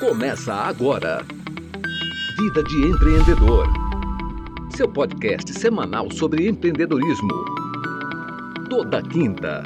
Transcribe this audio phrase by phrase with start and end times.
[0.00, 1.22] Começa agora.
[2.38, 3.66] Vida de Empreendedor.
[4.74, 7.28] Seu podcast semanal sobre empreendedorismo.
[8.70, 9.62] Toda quinta.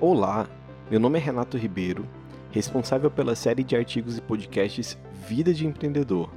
[0.00, 0.48] Olá,
[0.90, 2.06] meu nome é Renato Ribeiro,
[2.50, 4.96] responsável pela série de artigos e podcasts
[5.28, 6.30] Vida de Empreendedor.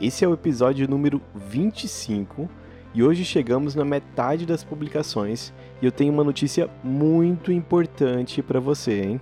[0.00, 2.50] Esse é o episódio número 25
[2.92, 8.58] e hoje chegamos na metade das publicações e eu tenho uma notícia muito importante para
[8.58, 9.20] você, hein?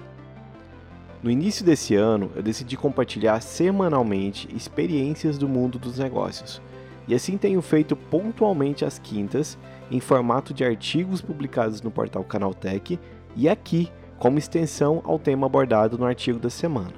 [1.26, 6.62] No início desse ano, eu decidi compartilhar semanalmente experiências do mundo dos negócios.
[7.08, 9.58] E assim tenho feito pontualmente às quintas,
[9.90, 12.96] em formato de artigos publicados no portal Canaltech
[13.35, 13.90] e aqui,
[14.21, 16.94] como extensão ao tema abordado no artigo da semana.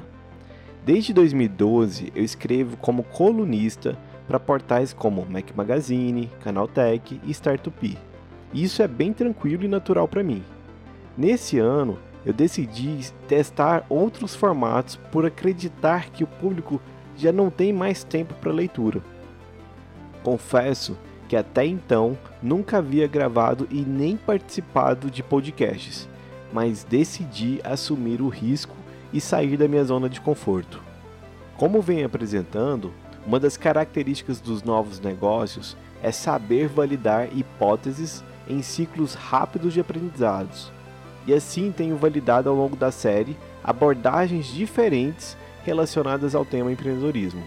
[0.84, 7.98] Desde 2012, eu escrevo como colunista para portais como Mac Magazine, Canaltech e Startup.
[8.52, 10.44] E isso é bem tranquilo e natural para mim.
[11.16, 16.78] Nesse ano, eu decidi testar outros formatos por acreditar que o público
[17.16, 19.00] já não tem mais tempo para leitura.
[20.22, 20.94] Confesso
[21.26, 26.06] que até então nunca havia gravado e nem participado de podcasts,
[26.52, 28.76] mas decidi assumir o risco
[29.10, 30.82] e sair da minha zona de conforto.
[31.56, 32.92] Como venho apresentando,
[33.26, 40.70] uma das características dos novos negócios é saber validar hipóteses em ciclos rápidos de aprendizados.
[41.28, 47.42] E assim tenho validado ao longo da série abordagens diferentes relacionadas ao tema empreendedorismo.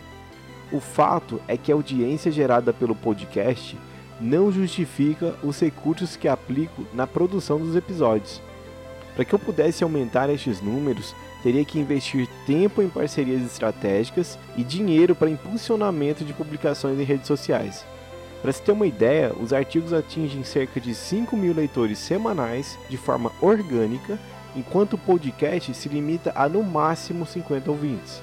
[0.71, 3.75] O fato é que a audiência gerada pelo podcast
[4.19, 8.39] não justifica os recursos que aplico na produção dos episódios.
[9.15, 14.63] Para que eu pudesse aumentar estes números, teria que investir tempo em parcerias estratégicas e
[14.63, 17.83] dinheiro para impulsionamento de publicações em redes sociais.
[18.41, 22.97] Para se ter uma ideia, os artigos atingem cerca de 5 mil leitores semanais de
[22.97, 24.17] forma orgânica,
[24.55, 28.21] enquanto o podcast se limita a no máximo 50 ouvintes.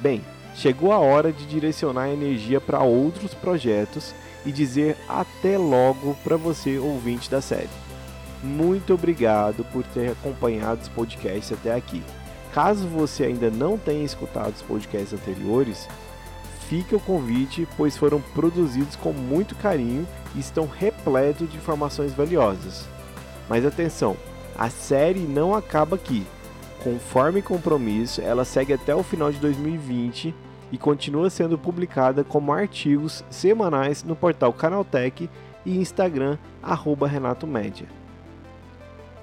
[0.00, 0.22] Bem,
[0.54, 4.14] chegou a hora de direcionar a energia para outros projetos
[4.44, 7.70] e dizer até logo para você, ouvinte da série.
[8.42, 12.02] Muito obrigado por ter acompanhado os podcasts até aqui.
[12.52, 15.88] Caso você ainda não tenha escutado os podcasts anteriores,
[16.74, 20.04] fica o convite, pois foram produzidos com muito carinho
[20.34, 22.88] e estão repletos de informações valiosas.
[23.48, 24.16] Mas atenção,
[24.58, 26.26] a série não acaba aqui.
[26.82, 30.34] Conforme compromisso, ela segue até o final de 2020
[30.72, 35.30] e continua sendo publicada como artigos semanais no portal Canaltech
[35.64, 36.36] e Instagram
[37.08, 37.86] Renato Média.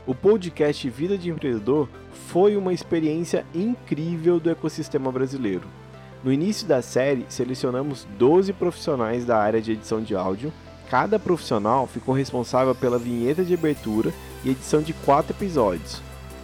[0.07, 1.89] O podcast Vida de Empreendedor
[2.29, 5.80] foi uma experiência incrível do ecossistema brasileiro.
[6.23, 10.53] No início da série, selecionamos 12 profissionais da área de edição de áudio.
[10.87, 15.99] Cada profissional ficou responsável pela vinheta de abertura e edição de quatro episódios.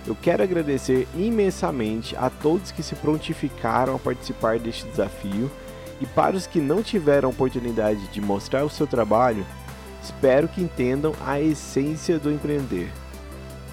[0.07, 5.51] Eu quero agradecer imensamente a todos que se prontificaram a participar deste desafio
[6.01, 9.45] e para os que não tiveram oportunidade de mostrar o seu trabalho,
[10.01, 12.89] espero que entendam a essência do empreender.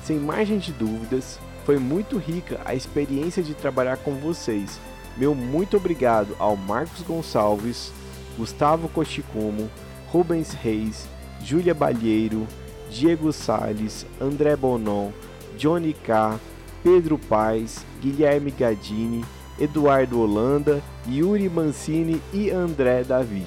[0.03, 4.79] Sem margem de dúvidas, foi muito rica a experiência de trabalhar com vocês.
[5.17, 7.93] Meu muito obrigado ao Marcos Gonçalves,
[8.37, 9.71] Gustavo Cochicumo,
[10.09, 11.09] Rubens Reis,
[11.41, 12.47] Júlia Balheiro,
[12.91, 15.11] Diego Sales, André Bonon,
[15.57, 16.39] Johnny K,
[16.83, 19.25] Pedro Paes, Guilherme Gadini,
[19.59, 23.47] Eduardo Holanda, Yuri Mancini e André Davi.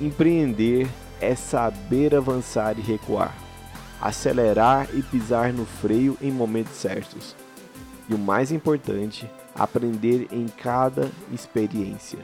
[0.00, 0.88] Empreender
[1.20, 3.44] é saber avançar e recuar
[4.04, 7.34] acelerar e pisar no freio em momentos certos.
[8.06, 12.18] E o mais importante, aprender em cada experiência.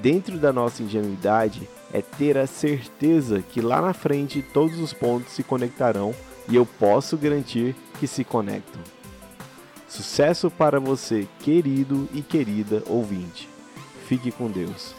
[0.00, 5.32] Dentro da nossa ingenuidade é ter a certeza que lá na frente todos os pontos
[5.32, 6.14] se conectarão
[6.48, 8.80] e eu posso garantir que se conectam.
[9.88, 13.48] Sucesso para você, querido e querida ouvinte.
[14.06, 14.94] Fique com Deus.